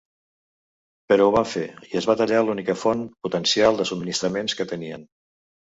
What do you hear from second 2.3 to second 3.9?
l'única font potencial de